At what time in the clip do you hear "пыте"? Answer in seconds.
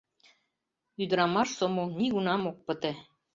2.65-2.91